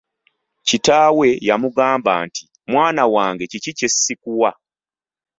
Kitaawe 0.67 1.27
yamugamba 1.47 2.13
nti, 2.25 2.43
“Mwana 2.71 3.03
wange, 3.13 3.43
kiki 3.51 3.71
kye 3.77 3.87
sikuwa?” 3.89 4.51